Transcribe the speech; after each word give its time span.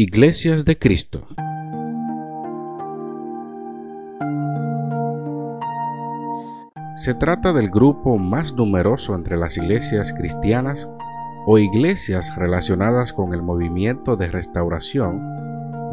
Iglesias 0.00 0.64
de 0.64 0.78
Cristo. 0.78 1.26
Se 6.94 7.14
trata 7.14 7.52
del 7.52 7.68
grupo 7.68 8.16
más 8.16 8.54
numeroso 8.54 9.16
entre 9.16 9.36
las 9.36 9.56
iglesias 9.56 10.12
cristianas 10.12 10.88
o 11.46 11.58
iglesias 11.58 12.32
relacionadas 12.36 13.12
con 13.12 13.34
el 13.34 13.42
movimiento 13.42 14.14
de 14.14 14.28
restauración 14.28 15.20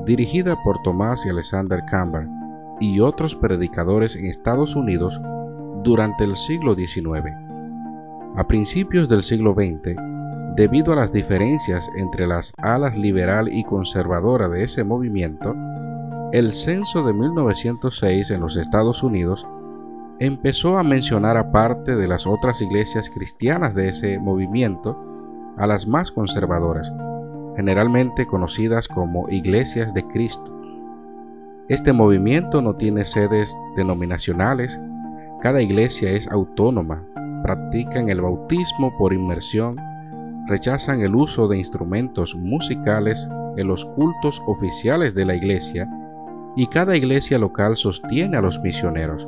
dirigida 0.06 0.56
por 0.64 0.84
Tomás 0.84 1.26
y 1.26 1.30
Alexander 1.30 1.82
Campbell 1.90 2.28
y 2.80 3.00
otros 3.00 3.34
predicadores 3.34 4.16
en 4.16 4.28
Estados 4.28 4.76
Unidos 4.76 5.20
durante 5.84 6.26
el 6.26 6.36
siglo 6.36 6.76
XIX. 6.76 7.26
A 8.36 8.46
principios 8.46 9.10
del 9.10 9.24
siglo 9.24 9.56
XX, 9.56 10.00
debido 10.56 10.94
a 10.94 10.96
las 10.96 11.12
diferencias 11.12 11.92
entre 11.96 12.28
las 12.28 12.54
alas 12.58 12.98
liberal 12.98 13.54
y 13.54 13.64
conservadora 13.66 14.48
de 14.48 14.64
ese 14.64 14.84
movimiento, 14.86 15.54
el 16.32 16.54
censo 16.54 17.04
de 17.04 17.14
1906 17.14 18.32
en 18.32 18.40
los 18.40 18.56
Estados 18.56 19.04
Unidos 19.04 19.46
empezó 20.20 20.78
a 20.78 20.84
mencionar 20.84 21.36
aparte 21.38 21.96
de 21.96 22.08
las 22.08 22.26
otras 22.26 22.62
iglesias 22.62 23.10
cristianas 23.10 23.76
de 23.76 23.90
ese 23.90 24.18
movimiento 24.18 24.98
a 25.58 25.68
las 25.68 25.88
más 25.88 26.12
conservadoras, 26.12 26.92
generalmente 27.58 28.26
conocidas 28.26 28.88
como 28.88 29.30
iglesias 29.30 29.94
de 29.94 30.08
Cristo. 30.08 30.52
Este 31.68 31.92
movimiento 31.92 32.62
no 32.62 32.76
tiene 32.76 33.04
sedes 33.04 33.58
denominacionales, 33.76 34.80
cada 35.42 35.62
iglesia 35.62 36.12
es 36.12 36.30
autónoma, 36.30 37.04
practican 37.44 38.10
el 38.10 38.22
bautismo 38.22 38.96
por 38.98 39.14
inmersión, 39.14 39.76
rechazan 40.48 41.02
el 41.02 41.16
uso 41.16 41.48
de 41.48 41.58
instrumentos 41.58 42.36
musicales 42.36 43.28
en 43.58 43.68
los 43.68 43.86
cultos 43.86 44.42
oficiales 44.48 45.16
de 45.16 45.26
la 45.26 45.36
iglesia 45.36 45.88
y 46.56 46.68
cada 46.68 46.96
iglesia 46.96 47.38
local 47.38 47.76
sostiene 47.76 48.38
a 48.38 48.42
los 48.42 48.60
misioneros. 48.62 49.28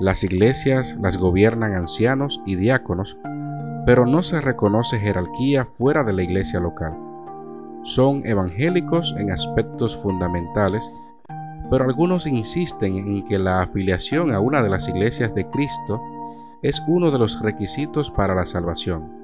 Las 0.00 0.24
iglesias 0.24 0.96
las 1.00 1.16
gobiernan 1.16 1.74
ancianos 1.74 2.42
y 2.46 2.56
diáconos, 2.56 3.18
pero 3.84 4.06
no 4.06 4.22
se 4.22 4.40
reconoce 4.40 4.98
jerarquía 4.98 5.64
fuera 5.64 6.04
de 6.04 6.12
la 6.12 6.22
iglesia 6.22 6.60
local. 6.60 6.96
Son 7.82 8.24
evangélicos 8.24 9.14
en 9.18 9.32
aspectos 9.32 9.96
fundamentales, 9.96 10.90
pero 11.70 11.84
algunos 11.84 12.26
insisten 12.26 12.96
en 12.96 13.24
que 13.24 13.38
la 13.38 13.62
afiliación 13.62 14.32
a 14.32 14.40
una 14.40 14.62
de 14.62 14.70
las 14.70 14.88
iglesias 14.88 15.34
de 15.34 15.48
Cristo 15.50 16.00
es 16.62 16.82
uno 16.86 17.10
de 17.10 17.18
los 17.18 17.40
requisitos 17.42 18.10
para 18.10 18.34
la 18.34 18.46
salvación. 18.46 19.21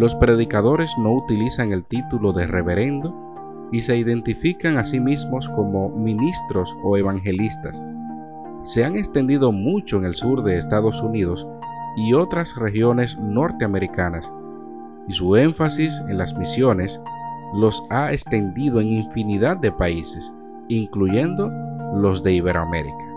Los 0.00 0.14
predicadores 0.14 0.96
no 0.96 1.12
utilizan 1.12 1.72
el 1.72 1.84
título 1.84 2.32
de 2.32 2.46
reverendo 2.46 3.68
y 3.70 3.82
se 3.82 3.98
identifican 3.98 4.78
a 4.78 4.86
sí 4.86 4.98
mismos 4.98 5.46
como 5.50 5.90
ministros 5.90 6.74
o 6.82 6.96
evangelistas, 6.96 7.82
se 8.62 8.82
han 8.82 8.96
extendido 8.96 9.52
mucho 9.52 9.98
en 9.98 10.06
el 10.06 10.14
sur 10.14 10.42
de 10.42 10.56
Estados 10.56 11.02
Unidos 11.02 11.46
y 11.98 12.14
otras 12.14 12.56
regiones 12.56 13.18
norteamericanas, 13.18 14.26
y 15.06 15.12
su 15.12 15.36
énfasis 15.36 16.00
en 16.08 16.16
las 16.16 16.34
misiones 16.34 16.98
los 17.52 17.82
ha 17.90 18.10
extendido 18.10 18.80
en 18.80 18.86
infinidad 18.88 19.58
de 19.58 19.70
países, 19.70 20.32
incluyendo 20.68 21.52
los 21.94 22.22
de 22.22 22.32
Iberoamérica. 22.32 23.09